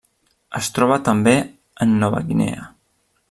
[0.59, 1.35] Es troba també
[1.87, 2.69] en Nova Guinea.